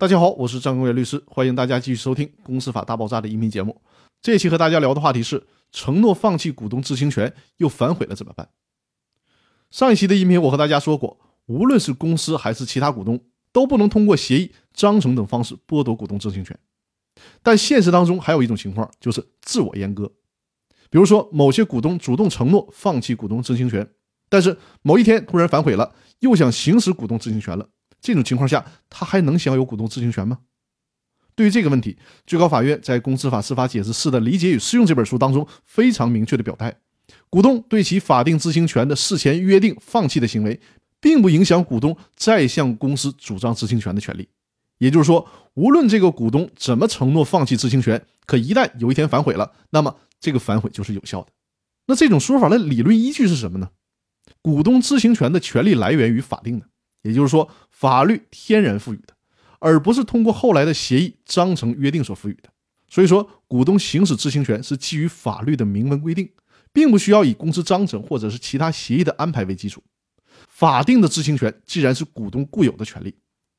[0.00, 3.82] 大家好，我是张公元律师，欢迎大家继续收听《公司法大爆炸》的音频节目。
[4.22, 8.48] 这一期和大家聊的话题是：承诺放弃股东知情权又反悔了怎么办？
[9.72, 13.18] 上一期的音频我和大家说过，无论是公司还是其他股东，
[13.50, 16.56] 都不能通过协议、章程等方式剥夺股东知情权。
[17.42, 20.12] 但现实当中还有一种情况，就是自我阉割。
[20.90, 23.90] 比如说，某些股东主动承诺放弃股东知情权，
[24.28, 27.68] 但是某一天突然反悔了，又想行使股东知情权了。
[28.00, 30.38] 这种情况下，他还能享有股东知情权吗？
[31.34, 31.96] 对于这个问题，
[32.26, 36.74] 最高法院在《公司法司法解释四的理解与适用》这本书当中非常明确的表态：
[37.30, 40.60] 股东对其法定知情权的事前约定放弃的行为，
[41.00, 44.28] 并不影响股东再向公司主张知情权的权利。
[44.78, 51.28] 也就是说，无论这个股东怎么承诺放弃知情权，可一旦有一天反悔了，那么这个反悔就是有效的。
[51.86, 53.70] 那这种说法的理论依据是什么呢？
[54.42, 56.66] 股东知情权的权利来源于法定的。
[57.02, 59.14] 也就是说，法律天然赋予的，
[59.58, 62.50] 而不是通过后来的协议、章程、约定所赋予的。
[62.88, 66.30] 所以说，股东行使知情权是基于法律的明文规定，
[66.72, 69.82] 并不需要以公司章程或者是其他协议的安排为基础。
[70.48, 73.14] 法定的知情权既然是股东固有的权利，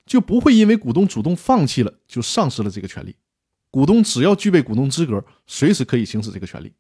[0.06, 3.16] 就不会因为股东主动放弃了就丧失了这个权利。
[3.70, 6.74] 股东只要具备股东资格，随时可以行使这个权利。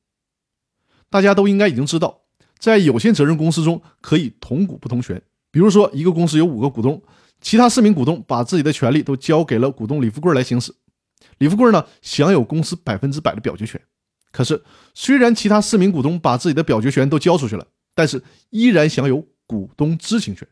[1.09, 2.21] 大家都应该已经知道，
[2.57, 5.21] 在有限责任公司中可以同股不同权。
[5.51, 7.01] 比如说，一个公司有五个股东，
[7.41, 10.73] 其他四名股东把自己的权利都交给了股东李富贵来行使。
[11.39, 13.81] 李富贵呢，享有公司百分之百的表决权。
[14.31, 20.47] 可是，虽然其他四名股东把自己的表决权都交出去了，但是依然享有股东知情权。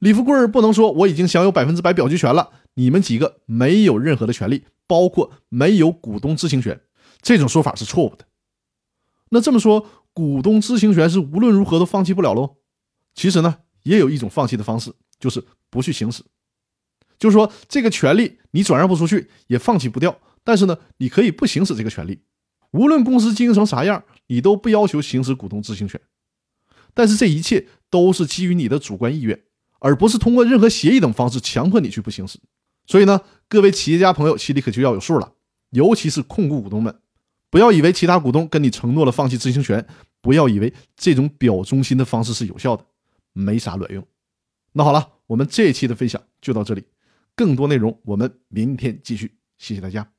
[0.00, 6.80] 李富贵不能说我已经享有百分之百表决权了，你们几个没有任何的权利，包括没有股东知情权。
[7.22, 8.26] 这种说法是错误的。
[9.30, 12.56] 那这么说，股东知情权是无论如何都放弃不了喽？
[13.14, 13.58] 其实呢？
[13.84, 16.22] 也有一种放弃的方式，就是不去行使，
[17.18, 20.18] 就是说这个权利你转让不出去，也放弃不掉。
[20.42, 22.20] 但是呢，你可以不行使这个权利，
[22.72, 26.00] 无论公司经营成啥样，你都不要求行使股东知情权。
[26.92, 29.42] 但是这一切都是基于你的主观意愿，
[29.80, 32.38] 而不是通过任何协议等方式强迫你去不行使。
[32.86, 35.32] 所以呢，各位企业家朋友心里可就要有数了，
[35.70, 37.00] 尤其是控股股东们，
[37.50, 39.86] 不要以为其他股东跟你承诺了放弃知情权，
[40.20, 42.84] 不要以为这种表忠心的方式是有效的。
[43.34, 44.02] 没啥卵用。
[44.72, 46.86] 那好了，我们这一期的分享就到这里，
[47.36, 49.38] 更多内容我们明天继续。
[49.58, 50.13] 谢谢大家。